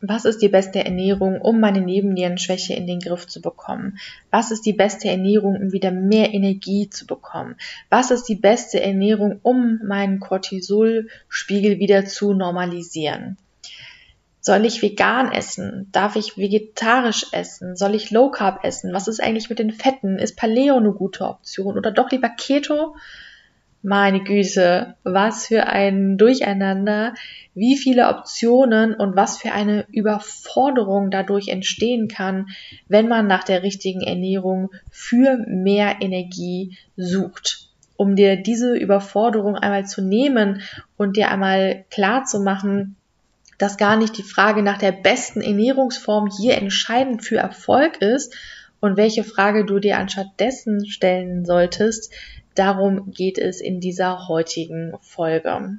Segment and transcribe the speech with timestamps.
[0.00, 3.98] was ist die beste Ernährung, um meine Nebennierenschwäche in den Griff zu bekommen?
[4.30, 7.56] Was ist die beste Ernährung, um wieder mehr Energie zu bekommen?
[7.90, 13.36] Was ist die beste Ernährung, um meinen Cortisolspiegel wieder zu normalisieren?
[14.40, 15.88] Soll ich vegan essen?
[15.92, 17.76] Darf ich vegetarisch essen?
[17.76, 18.92] Soll ich Low Carb essen?
[18.94, 20.18] Was ist eigentlich mit den Fetten?
[20.18, 22.94] Ist Paleo eine gute Option oder doch lieber Keto?
[23.82, 27.14] Meine Güte, was für ein Durcheinander,
[27.54, 32.48] wie viele Optionen und was für eine Überforderung dadurch entstehen kann,
[32.88, 37.68] wenn man nach der richtigen Ernährung für mehr Energie sucht.
[37.96, 40.62] Um dir diese Überforderung einmal zu nehmen
[40.96, 42.96] und dir einmal klar zu machen,
[43.58, 48.36] dass gar nicht die Frage nach der besten Ernährungsform hier entscheidend für Erfolg ist
[48.80, 52.12] und welche Frage du dir anstatt dessen stellen solltest,
[52.58, 55.78] Darum geht es in dieser heutigen Folge.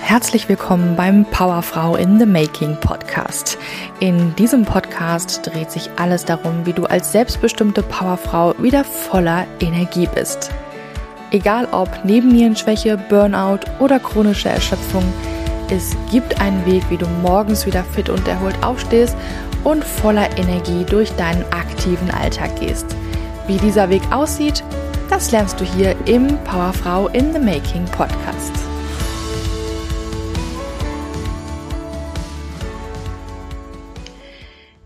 [0.00, 3.58] Herzlich willkommen beim Powerfrau in the Making Podcast.
[4.00, 10.08] In diesem Podcast dreht sich alles darum, wie du als selbstbestimmte Powerfrau wieder voller Energie
[10.14, 10.50] bist.
[11.30, 15.04] Egal ob Nebennierenschwäche, Burnout oder chronische Erschöpfung,
[15.70, 19.14] es gibt einen Weg, wie du morgens wieder fit und erholt aufstehst
[19.64, 22.96] und voller Energie durch deinen aktiven Alltag gehst.
[23.46, 24.64] Wie dieser Weg aussieht,
[25.10, 28.54] das lernst du hier im Powerfrau in the Making Podcast.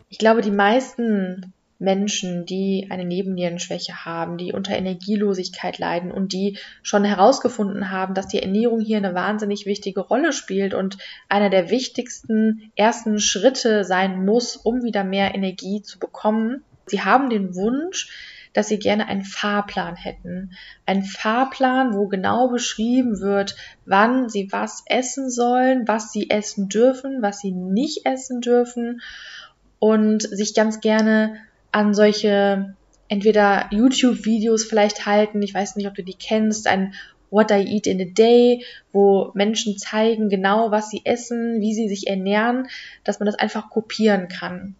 [0.08, 6.58] Ich glaube, die meisten Menschen, die eine Nebennierenschwäche haben, die unter Energielosigkeit leiden und die
[6.82, 11.70] schon herausgefunden haben, dass die Ernährung hier eine wahnsinnig wichtige Rolle spielt und einer der
[11.70, 16.64] wichtigsten ersten Schritte sein muss, um wieder mehr Energie zu bekommen.
[16.86, 18.10] Sie haben den Wunsch,
[18.52, 20.52] dass sie gerne einen Fahrplan hätten.
[20.86, 27.22] Ein Fahrplan, wo genau beschrieben wird, wann sie was essen sollen, was sie essen dürfen,
[27.22, 29.00] was sie nicht essen dürfen
[29.78, 31.36] und sich ganz gerne
[31.72, 32.74] an solche
[33.08, 35.42] entweder YouTube-Videos vielleicht halten.
[35.42, 36.66] Ich weiß nicht, ob du die kennst.
[36.66, 36.94] Ein
[37.30, 41.88] What I Eat in a Day, wo Menschen zeigen genau, was sie essen, wie sie
[41.88, 42.68] sich ernähren,
[43.04, 44.76] dass man das einfach kopieren kann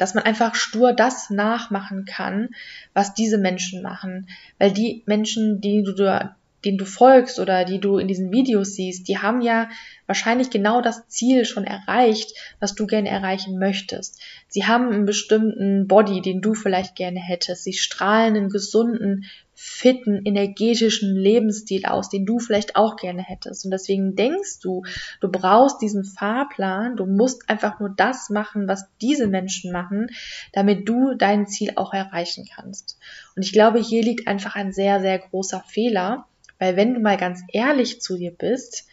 [0.00, 2.48] dass man einfach stur das nachmachen kann,
[2.94, 4.28] was diese Menschen machen.
[4.58, 6.34] Weil die Menschen, die du,
[6.64, 9.68] denen du folgst oder die du in diesen Videos siehst, die haben ja
[10.06, 14.20] wahrscheinlich genau das Ziel schon erreicht, was du gerne erreichen möchtest.
[14.48, 17.64] Sie haben einen bestimmten Body, den du vielleicht gerne hättest.
[17.64, 19.24] Sie strahlen einen gesunden,
[19.62, 23.66] fitten, energetischen Lebensstil aus, den du vielleicht auch gerne hättest.
[23.66, 24.84] Und deswegen denkst du,
[25.20, 30.06] du brauchst diesen Fahrplan, du musst einfach nur das machen, was diese Menschen machen,
[30.54, 32.98] damit du dein Ziel auch erreichen kannst.
[33.36, 36.26] Und ich glaube, hier liegt einfach ein sehr, sehr großer Fehler,
[36.60, 38.86] weil wenn du mal ganz ehrlich zu dir bist,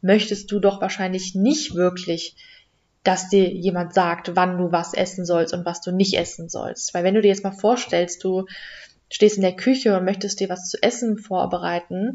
[0.00, 2.34] möchtest du doch wahrscheinlich nicht wirklich
[3.02, 6.94] dass dir jemand sagt, wann du was essen sollst und was du nicht essen sollst.
[6.94, 8.46] Weil wenn du dir jetzt mal vorstellst, du
[9.10, 12.12] stehst in der Küche und möchtest dir was zu essen vorbereiten.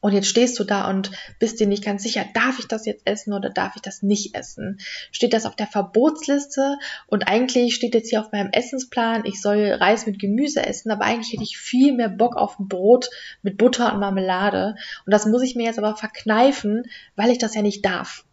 [0.00, 1.10] Und jetzt stehst du da und
[1.40, 4.34] bist dir nicht ganz sicher, darf ich das jetzt essen oder darf ich das nicht
[4.36, 4.78] essen?
[5.10, 6.78] Steht das auf der Verbotsliste
[7.08, 11.04] und eigentlich steht jetzt hier auf meinem Essensplan, ich soll Reis mit Gemüse essen, aber
[11.04, 13.10] eigentlich hätte ich viel mehr Bock auf ein Brot
[13.42, 14.76] mit Butter und Marmelade.
[15.04, 16.84] Und das muss ich mir jetzt aber verkneifen,
[17.16, 18.24] weil ich das ja nicht darf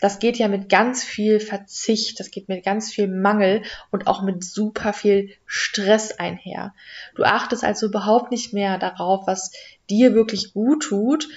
[0.00, 4.22] das geht ja mit ganz viel Verzicht, das geht mit ganz viel Mangel und auch
[4.22, 6.74] mit super viel Stress einher.
[7.14, 9.52] Du achtest also überhaupt nicht mehr darauf, was
[9.88, 11.28] dir wirklich gut tut,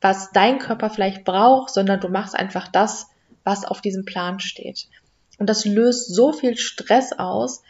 [0.00, 3.06] was dein Körper vielleicht braucht, sondern du machst einfach das,
[3.42, 4.88] was auf diesem Plan steht.
[5.38, 7.62] Und das löst so viel Stress aus,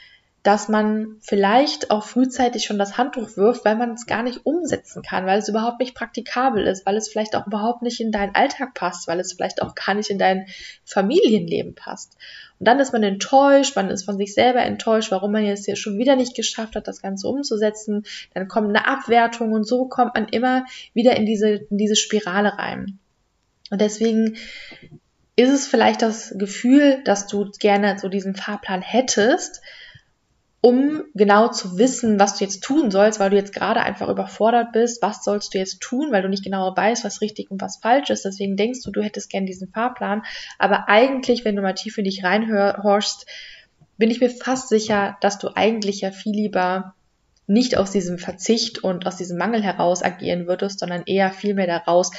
[0.45, 5.03] dass man vielleicht auch frühzeitig schon das Handtuch wirft, weil man es gar nicht umsetzen
[5.03, 8.35] kann, weil es überhaupt nicht praktikabel ist, weil es vielleicht auch überhaupt nicht in deinen
[8.35, 10.47] Alltag passt, weil es vielleicht auch gar nicht in dein
[10.85, 12.19] Familienleben passt.
[12.59, 15.77] Und dann ist man enttäuscht, man ist von sich selber enttäuscht, warum man jetzt hier
[15.77, 18.05] schon wieder nicht geschafft hat, das Ganze umzusetzen.
[18.35, 22.59] Dann kommt eine Abwertung und so kommt man immer wieder in diese, in diese Spirale
[22.59, 22.99] rein.
[23.71, 24.37] Und deswegen
[25.37, 29.63] ist es vielleicht das Gefühl, dass du gerne so diesen Fahrplan hättest,
[30.65, 34.73] um genau zu wissen, was du jetzt tun sollst, weil du jetzt gerade einfach überfordert
[34.73, 35.03] bist.
[35.03, 38.09] Was sollst du jetzt tun, weil du nicht genau weißt, was richtig und was falsch
[38.09, 38.25] ist.
[38.25, 40.23] Deswegen denkst du, du hättest gern diesen Fahrplan.
[40.59, 43.27] Aber eigentlich, wenn du mal tief in dich reinhorchst,
[43.99, 46.95] bin ich mir fast sicher, dass du eigentlich ja viel lieber
[47.47, 51.67] nicht aus diesem Verzicht und aus diesem Mangel heraus agieren würdest, sondern eher viel mehr
[51.67, 52.11] daraus,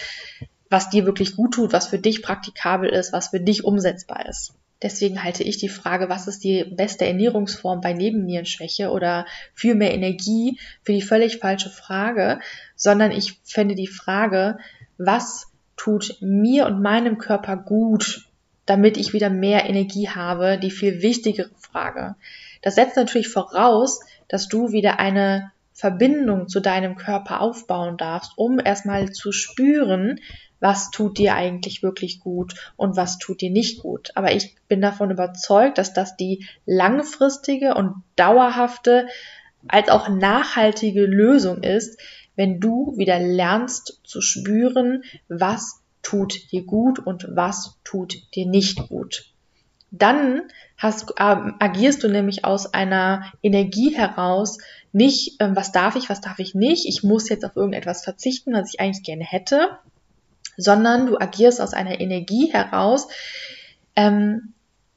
[0.69, 4.53] was dir wirklich gut tut, was für dich praktikabel ist, was für dich umsetzbar ist.
[4.81, 9.93] Deswegen halte ich die Frage, was ist die beste Ernährungsform bei Nebennierenschwäche oder für mehr
[9.93, 12.39] Energie für die völlig falsche Frage,
[12.75, 14.57] sondern ich fände die Frage,
[14.97, 18.27] was tut mir und meinem Körper gut,
[18.65, 22.15] damit ich wieder mehr Energie habe, die viel wichtigere Frage.
[22.61, 28.59] Das setzt natürlich voraus, dass du wieder eine Verbindung zu deinem Körper aufbauen darfst, um
[28.59, 30.21] erstmal zu spüren,
[30.61, 34.11] was tut dir eigentlich wirklich gut und was tut dir nicht gut.
[34.15, 39.07] Aber ich bin davon überzeugt, dass das die langfristige und dauerhafte
[39.67, 41.99] als auch nachhaltige Lösung ist,
[42.37, 48.87] wenn du wieder lernst zu spüren, was tut dir gut und was tut dir nicht
[48.87, 49.34] gut.
[49.97, 50.41] Dann
[50.77, 54.57] hast, äh, agierst du nämlich aus einer Energie heraus,
[54.91, 58.53] nicht, äh, was darf ich, was darf ich nicht, ich muss jetzt auf irgendetwas verzichten,
[58.53, 59.77] was ich eigentlich gerne hätte,
[60.57, 63.07] sondern du agierst aus einer Energie heraus,
[63.95, 64.53] ähm,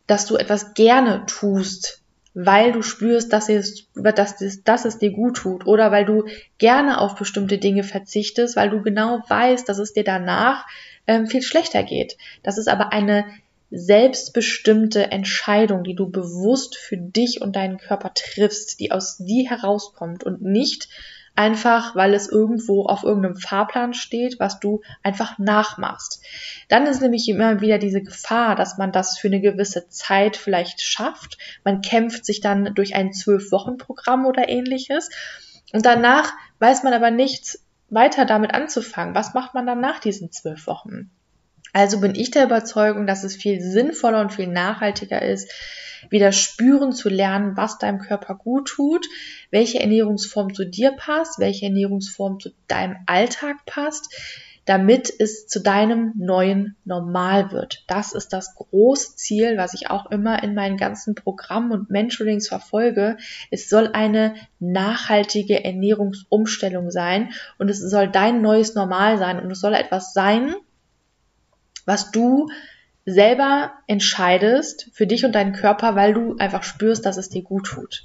[0.06, 2.00] dass du etwas gerne tust,
[2.34, 6.24] weil du spürst, dass es, dass, es, dass es dir gut tut oder weil du
[6.58, 10.66] gerne auf bestimmte Dinge verzichtest, weil du genau weißt, dass es dir danach
[11.06, 12.16] ähm, viel schlechter geht.
[12.42, 13.24] Das ist aber eine
[13.70, 20.24] selbstbestimmte Entscheidung, die du bewusst für dich und deinen Körper triffst, die aus dir herauskommt
[20.24, 20.88] und nicht
[21.38, 26.20] einfach, weil es irgendwo auf irgendeinem Fahrplan steht, was du einfach nachmachst.
[26.68, 30.80] Dann ist nämlich immer wieder diese Gefahr, dass man das für eine gewisse Zeit vielleicht
[30.80, 31.38] schafft.
[31.62, 35.10] Man kämpft sich dann durch ein Zwölf-Wochen-Programm oder ähnliches.
[35.72, 39.14] Und danach weiß man aber nichts weiter damit anzufangen.
[39.14, 41.10] Was macht man dann nach diesen zwölf Wochen?
[41.78, 45.48] Also bin ich der Überzeugung, dass es viel sinnvoller und viel nachhaltiger ist,
[46.10, 49.06] wieder spüren zu lernen, was deinem Körper gut tut,
[49.52, 54.12] welche Ernährungsform zu dir passt, welche Ernährungsform zu deinem Alltag passt,
[54.64, 57.84] damit es zu deinem neuen Normal wird.
[57.86, 62.48] Das ist das große Ziel, was ich auch immer in meinen ganzen Programmen und Mentorings
[62.48, 63.18] verfolge.
[63.52, 69.60] Es soll eine nachhaltige Ernährungsumstellung sein und es soll dein neues Normal sein und es
[69.60, 70.56] soll etwas sein,
[71.88, 72.48] was du
[73.06, 77.64] selber entscheidest für dich und deinen Körper, weil du einfach spürst, dass es dir gut
[77.64, 78.04] tut.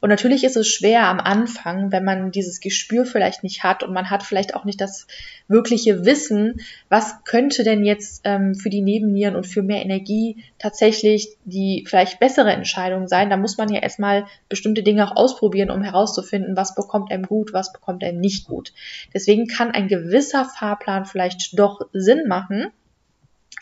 [0.00, 3.94] Und natürlich ist es schwer am Anfang, wenn man dieses Gespür vielleicht nicht hat und
[3.94, 5.06] man hat vielleicht auch nicht das
[5.48, 6.60] wirkliche Wissen,
[6.90, 12.20] was könnte denn jetzt ähm, für die Nebennieren und für mehr Energie tatsächlich die vielleicht
[12.20, 13.30] bessere Entscheidung sein.
[13.30, 17.54] Da muss man ja erstmal bestimmte Dinge auch ausprobieren, um herauszufinden, was bekommt einem gut,
[17.54, 18.74] was bekommt einem nicht gut.
[19.14, 22.66] Deswegen kann ein gewisser Fahrplan vielleicht doch Sinn machen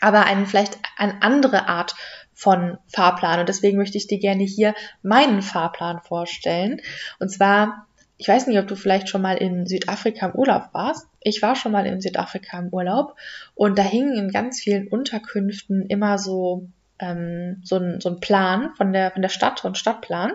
[0.03, 1.95] aber einen, vielleicht eine andere Art
[2.33, 3.39] von Fahrplan.
[3.39, 6.81] Und deswegen möchte ich dir gerne hier meinen Fahrplan vorstellen.
[7.19, 11.07] Und zwar, ich weiß nicht, ob du vielleicht schon mal in Südafrika im Urlaub warst.
[11.21, 13.15] Ich war schon mal in Südafrika im Urlaub
[13.55, 16.67] und da hingen in ganz vielen Unterkünften immer so,
[16.99, 20.33] ähm, so, ein, so ein Plan von der, von der Stadt, so ein Stadtplan.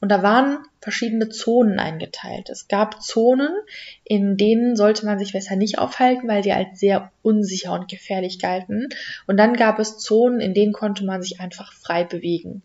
[0.00, 2.48] Und da waren verschiedene Zonen eingeteilt.
[2.48, 3.50] Es gab Zonen,
[4.04, 8.38] in denen sollte man sich besser nicht aufhalten, weil die als sehr unsicher und gefährlich
[8.38, 8.88] galten.
[9.26, 12.62] Und dann gab es Zonen, in denen konnte man sich einfach frei bewegen.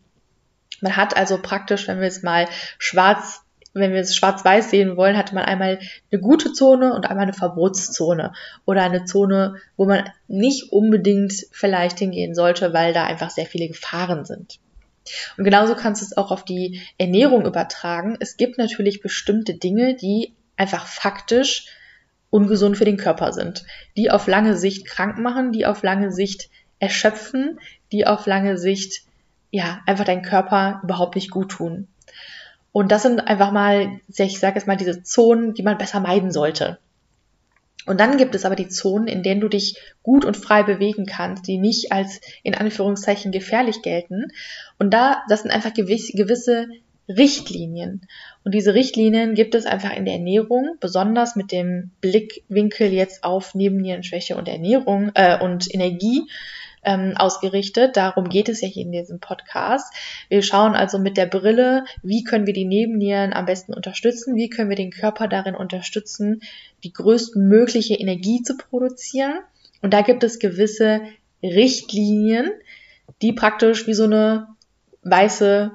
[0.81, 2.47] Man hat also praktisch, wenn wir es mal
[2.77, 3.41] schwarz
[3.75, 5.79] wenn wir es schwarz-weiß sehen wollen, hatte man einmal
[6.09, 8.31] eine gute Zone und einmal eine Verbotszone
[8.63, 13.67] oder eine Zone, wo man nicht unbedingt vielleicht hingehen sollte, weil da einfach sehr viele
[13.67, 14.59] Gefahren sind.
[15.37, 18.17] Und genauso kannst du es auch auf die Ernährung übertragen.
[18.19, 21.67] Es gibt natürlich bestimmte Dinge, die einfach faktisch
[22.29, 23.65] ungesund für den Körper sind,
[23.95, 26.49] die auf lange Sicht krank machen, die auf lange Sicht
[26.79, 27.59] erschöpfen,
[27.91, 29.03] die auf lange Sicht
[29.51, 31.87] ja einfach deinen Körper überhaupt nicht gut tun.
[32.71, 36.31] Und das sind einfach mal, ich sage jetzt mal, diese Zonen, die man besser meiden
[36.31, 36.77] sollte.
[37.85, 41.05] Und dann gibt es aber die Zonen, in denen du dich gut und frei bewegen
[41.05, 44.31] kannst, die nicht als in Anführungszeichen gefährlich gelten.
[44.79, 46.67] Und da, das sind einfach gewisse
[47.07, 48.01] Richtlinien.
[48.43, 53.53] Und diese Richtlinien gibt es einfach in der Ernährung, besonders mit dem Blickwinkel jetzt auf
[53.53, 56.23] Nebennierenschwäche und Ernährung äh, und Energie
[56.83, 57.97] ähm, ausgerichtet.
[57.97, 59.93] Darum geht es ja hier in diesem Podcast.
[60.29, 64.49] Wir schauen also mit der Brille, wie können wir die Nebennieren am besten unterstützen, wie
[64.49, 66.41] können wir den Körper darin unterstützen,
[66.83, 69.39] die größtmögliche Energie zu produzieren.
[69.81, 71.01] Und da gibt es gewisse
[71.43, 72.51] Richtlinien,
[73.21, 74.47] die praktisch wie so eine
[75.03, 75.71] weiße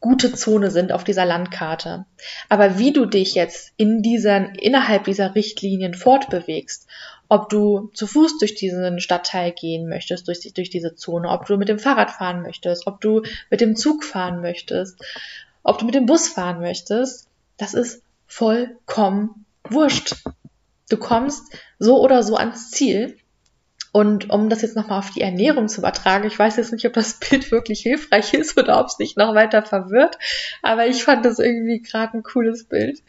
[0.00, 2.06] gute Zone sind auf dieser Landkarte.
[2.48, 6.86] Aber wie du dich jetzt in diesen, innerhalb dieser Richtlinien fortbewegst
[7.28, 11.56] ob du zu Fuß durch diesen Stadtteil gehen möchtest, durch, durch diese Zone, ob du
[11.56, 14.98] mit dem Fahrrad fahren möchtest, ob du mit dem Zug fahren möchtest,
[15.62, 17.28] ob du mit dem Bus fahren möchtest,
[17.58, 20.14] das ist vollkommen wurscht.
[20.88, 23.18] Du kommst so oder so ans Ziel
[23.98, 26.92] Und um das jetzt nochmal auf die Ernährung zu übertragen, ich weiß jetzt nicht, ob
[26.92, 30.18] das Bild wirklich hilfreich ist oder ob es nicht noch weiter verwirrt,
[30.62, 33.02] aber ich fand das irgendwie gerade ein cooles Bild.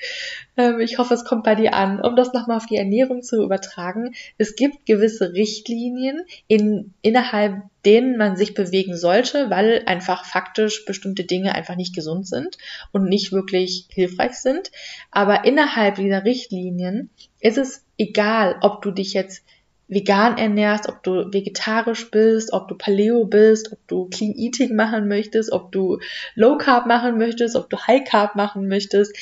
[0.58, 2.02] Ähm, ich hoffe, es kommt bei dir an.
[2.02, 8.18] Um das nochmal auf die Ernährung zu übertragen, es gibt gewisse Richtlinien, in, innerhalb denen
[8.18, 12.58] man sich bewegen sollte, weil einfach faktisch bestimmte Dinge einfach nicht gesund sind
[12.92, 14.72] und nicht wirklich hilfreich sind.
[15.12, 19.44] Aber innerhalb dieser Richtlinien ist es egal, ob du dich jetzt
[19.90, 25.08] vegan ernährst, ob du vegetarisch bist, ob du Paleo bist, ob du Clean Eating machen
[25.08, 26.00] möchtest, ob du
[26.36, 29.16] Low Carb machen möchtest, ob du High Carb machen möchtest.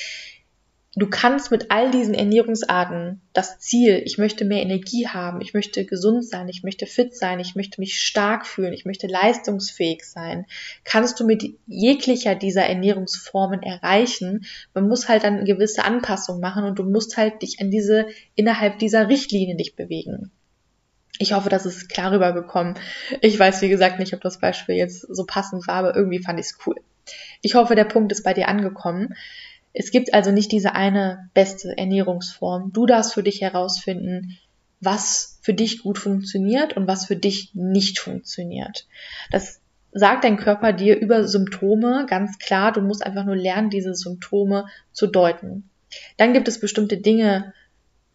[0.97, 5.85] Du kannst mit all diesen Ernährungsarten das Ziel, ich möchte mehr Energie haben, ich möchte
[5.85, 10.47] gesund sein, ich möchte fit sein, ich möchte mich stark fühlen, ich möchte leistungsfähig sein,
[10.83, 14.45] kannst du mit jeglicher dieser Ernährungsformen erreichen.
[14.73, 18.79] Man muss halt dann gewisse Anpassungen machen und du musst halt dich an diese, innerhalb
[18.79, 20.31] dieser Richtlinie dich bewegen.
[21.19, 22.75] Ich hoffe, das ist klar rübergekommen.
[23.21, 26.39] Ich weiß, wie gesagt, nicht, ob das Beispiel jetzt so passend war, aber irgendwie fand
[26.39, 26.75] ich es cool.
[27.41, 29.15] Ich hoffe, der Punkt ist bei dir angekommen.
[29.73, 32.71] Es gibt also nicht diese eine beste Ernährungsform.
[32.73, 34.37] Du darfst für dich herausfinden,
[34.79, 38.87] was für dich gut funktioniert und was für dich nicht funktioniert.
[39.31, 42.71] Das sagt dein Körper dir über Symptome ganz klar.
[42.71, 45.69] Du musst einfach nur lernen, diese Symptome zu deuten.
[46.17, 47.53] Dann gibt es bestimmte Dinge,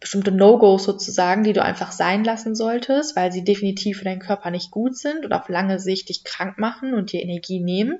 [0.03, 4.51] bestimmte No-Gos sozusagen, die du einfach sein lassen solltest, weil sie definitiv für deinen Körper
[4.51, 7.99] nicht gut sind oder auf lange Sicht dich krank machen und dir Energie nehmen.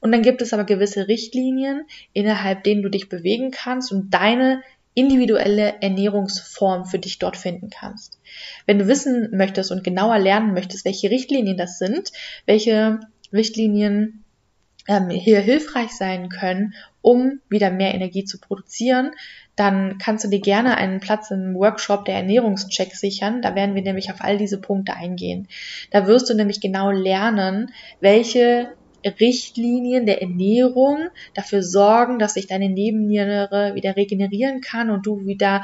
[0.00, 4.62] Und dann gibt es aber gewisse Richtlinien, innerhalb denen du dich bewegen kannst und deine
[4.94, 8.18] individuelle Ernährungsform für dich dort finden kannst.
[8.66, 12.10] Wenn du wissen möchtest und genauer lernen möchtest, welche Richtlinien das sind,
[12.46, 12.98] welche
[13.32, 14.24] Richtlinien
[14.88, 19.12] ähm, hier hilfreich sein können, um wieder mehr Energie zu produzieren,
[19.56, 23.40] dann kannst du dir gerne einen Platz im Workshop der Ernährungscheck sichern.
[23.42, 25.48] Da werden wir nämlich auf all diese Punkte eingehen.
[25.90, 28.74] Da wirst du nämlich genau lernen, welche
[29.20, 35.62] Richtlinien der Ernährung dafür sorgen, dass sich deine Nebenniere wieder regenerieren kann und du wieder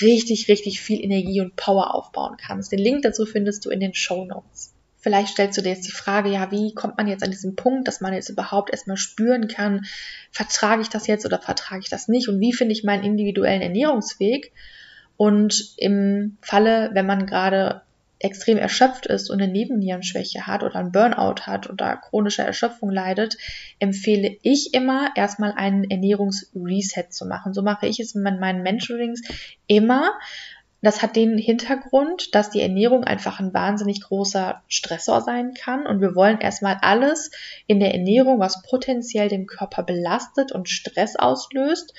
[0.00, 2.72] richtig, richtig viel Energie und Power aufbauen kannst.
[2.72, 4.71] Den Link dazu findest du in den Show Notes.
[5.02, 7.88] Vielleicht stellst du dir jetzt die Frage, ja, wie kommt man jetzt an diesen Punkt,
[7.88, 9.84] dass man jetzt überhaupt erstmal spüren kann,
[10.30, 13.62] vertrage ich das jetzt oder vertrage ich das nicht und wie finde ich meinen individuellen
[13.62, 14.52] Ernährungsweg?
[15.16, 17.82] Und im Falle, wenn man gerade
[18.20, 23.36] extrem erschöpft ist und eine Nebennierenschwäche hat oder ein Burnout hat oder chronische Erschöpfung leidet,
[23.80, 27.52] empfehle ich immer erstmal einen Ernährungsreset zu machen.
[27.52, 29.22] So mache ich es mit meinen Mentorings
[29.66, 30.12] immer,
[30.82, 35.86] das hat den Hintergrund, dass die Ernährung einfach ein wahnsinnig großer Stressor sein kann.
[35.86, 37.30] Und wir wollen erstmal alles
[37.68, 41.94] in der Ernährung, was potenziell den Körper belastet und Stress auslöst,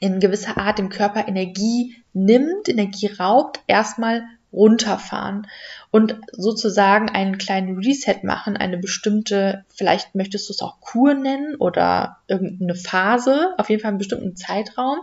[0.00, 5.46] in gewisser Art dem Körper Energie nimmt, Energie raubt, erstmal runterfahren
[5.90, 11.56] und sozusagen einen kleinen Reset machen, eine bestimmte, vielleicht möchtest du es auch Kur nennen
[11.56, 15.00] oder irgendeine Phase, auf jeden Fall einen bestimmten Zeitraum,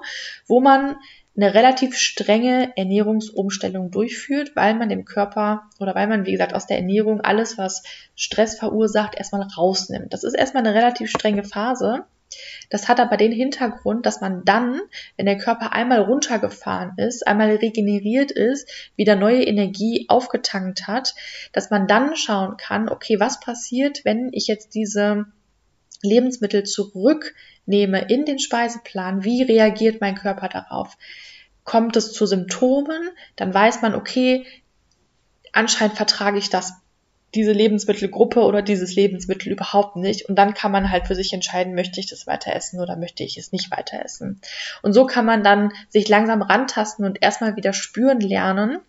[0.48, 0.96] wo man
[1.36, 6.66] eine relativ strenge Ernährungsumstellung durchführt, weil man dem Körper oder weil man, wie gesagt, aus
[6.66, 7.84] der Ernährung alles, was
[8.16, 10.14] Stress verursacht, erstmal rausnimmt.
[10.14, 12.06] Das ist erstmal eine relativ strenge Phase.
[12.70, 14.82] Das hat aber den Hintergrund, dass man dann,
[15.18, 21.16] wenn der Körper einmal runtergefahren ist, einmal regeneriert ist, wieder neue Energie aufgetankt hat,
[21.52, 25.26] dass man dann schauen kann, okay, was passiert, wenn ich jetzt diese
[26.02, 26.64] Lebensmittel
[27.66, 30.98] zurücknehme in den Speiseplan, wie reagiert mein Körper darauf?
[31.64, 34.46] Kommt es zu Symptomen, dann weiß man, okay,
[35.52, 36.74] anscheinend vertrage ich das,
[37.34, 40.30] diese Lebensmittelgruppe oder dieses Lebensmittel überhaupt nicht.
[40.30, 43.24] Und dann kann man halt für sich entscheiden, möchte ich das weiter essen oder möchte
[43.24, 44.40] ich es nicht weiter essen.
[44.84, 48.80] Und so kann man dann sich langsam rantasten und erstmal wieder spüren lernen,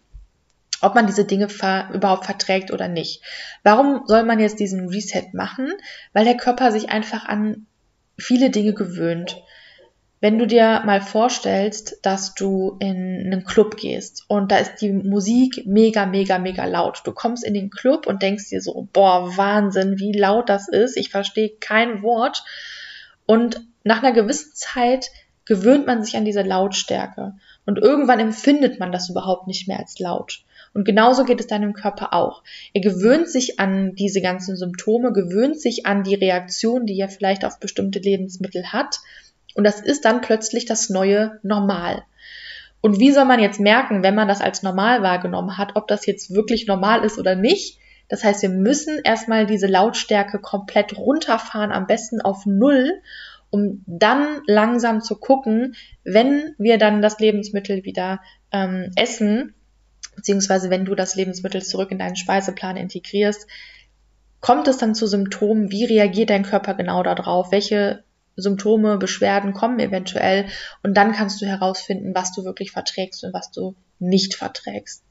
[0.83, 3.23] ob man diese Dinge ver überhaupt verträgt oder nicht.
[3.62, 5.73] Warum soll man jetzt diesen Reset machen?
[6.12, 7.66] Weil der Körper sich einfach an
[8.18, 9.42] viele Dinge gewöhnt.
[10.20, 14.90] Wenn du dir mal vorstellst, dass du in einen Club gehst und da ist die
[14.90, 17.02] Musik mega, mega, mega laut.
[17.04, 20.96] Du kommst in den Club und denkst dir so, boah, Wahnsinn, wie laut das ist.
[20.96, 22.44] Ich verstehe kein Wort.
[23.26, 25.11] Und nach einer gewissen Zeit
[25.44, 27.35] gewöhnt man sich an diese Lautstärke.
[27.66, 30.46] Und irgendwann empfindet man das überhaupt nicht mehr als laut.
[30.76, 32.42] Und genauso geht es deinem Körper auch.
[32.75, 37.47] Er gewöhnt sich an diese ganzen Symptome, gewöhnt sich an die Reaktion, die er vielleicht
[37.47, 38.99] auf bestimmte Lebensmittel hat.
[39.54, 42.02] Und das ist dann plötzlich das neue Normal.
[42.83, 46.04] Und wie soll man jetzt merken, wenn man das als normal wahrgenommen hat, ob das
[46.04, 47.78] jetzt wirklich normal ist oder nicht?
[48.11, 53.00] Das heißt, wir müssen erstmal diese Lautstärke komplett runterfahren, am besten auf Null,
[53.49, 58.21] um dann langsam zu gucken, wenn wir dann das Lebensmittel wieder
[58.52, 59.54] ähm, essen,
[60.16, 63.46] beziehungsweise wenn du das Lebensmittel zurück in deinen Speiseplan integrierst,
[64.40, 65.70] kommt es dann zu Symptomen?
[65.70, 67.52] Wie reagiert dein Körper genau darauf?
[67.52, 68.02] Welche
[68.35, 70.46] Symptome, Beschwerden kommen eventuell?
[70.82, 75.04] Und dann kannst du herausfinden, was du wirklich verträgst und was du nicht verträgst.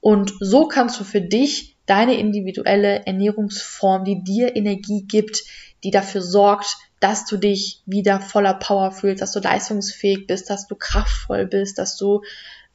[0.00, 5.42] Und so kannst du für dich deine individuelle Ernährungsform, die dir Energie gibt,
[5.82, 10.66] die dafür sorgt, dass du dich wieder voller Power fühlst, dass du leistungsfähig bist, dass
[10.66, 12.22] du kraftvoll bist, dass du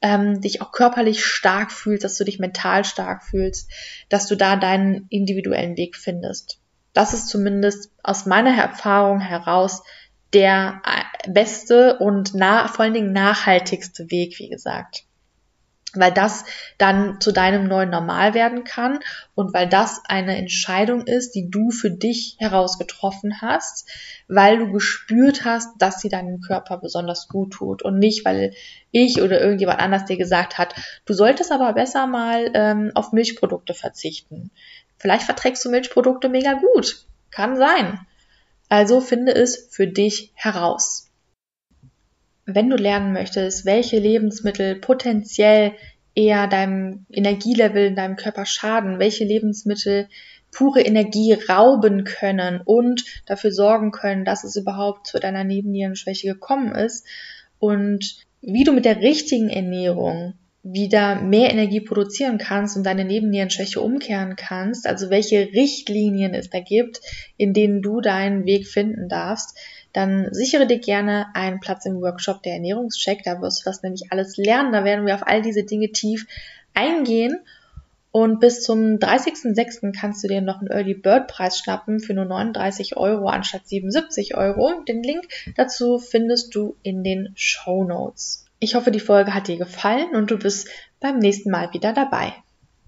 [0.02, 3.70] ähm, dich auch körperlich stark fühlst, dass du dich mental stark fühlst,
[4.08, 6.58] dass du da deinen individuellen Weg findest.
[6.92, 9.82] Das ist zumindest aus meiner Erfahrung heraus
[10.32, 15.04] der äh, beste und nah, vor allen Dingen nachhaltigste Weg, wie gesagt
[15.94, 16.44] weil das
[16.78, 19.00] dann zu deinem neuen Normal werden kann
[19.34, 23.88] und weil das eine Entscheidung ist, die du für dich heraus getroffen hast,
[24.28, 28.54] weil du gespürt hast, dass sie deinem Körper besonders gut tut und nicht, weil
[28.92, 33.74] ich oder irgendjemand anders dir gesagt hat, du solltest aber besser mal ähm, auf Milchprodukte
[33.74, 34.50] verzichten.
[34.98, 38.00] Vielleicht verträgst du Milchprodukte mega gut, kann sein.
[38.68, 41.09] Also finde es für dich heraus
[42.54, 45.72] wenn du lernen möchtest, welche Lebensmittel potenziell
[46.14, 50.08] eher deinem Energielevel in deinem Körper schaden, welche Lebensmittel
[50.50, 56.74] pure Energie rauben können und dafür sorgen können, dass es überhaupt zu deiner Nebennierenschwäche gekommen
[56.74, 57.06] ist
[57.58, 63.80] und wie du mit der richtigen Ernährung wieder mehr Energie produzieren kannst und deine Nebennierenschwäche
[63.80, 67.00] umkehren kannst, also welche Richtlinien es da gibt,
[67.38, 69.56] in denen du deinen Weg finden darfst,
[69.92, 73.22] dann sichere dir gerne einen Platz im Workshop der Ernährungscheck.
[73.24, 74.72] Da wirst du das nämlich alles lernen.
[74.72, 76.26] Da werden wir auf all diese Dinge tief
[76.74, 77.40] eingehen.
[78.12, 79.92] Und bis zum 30.06.
[79.98, 84.36] kannst du dir noch einen Early Bird Preis schnappen für nur 39 Euro anstatt 77
[84.36, 84.82] Euro.
[84.88, 88.46] Den Link dazu findest du in den Show Notes.
[88.58, 90.68] Ich hoffe, die Folge hat dir gefallen und du bist
[90.98, 92.34] beim nächsten Mal wieder dabei.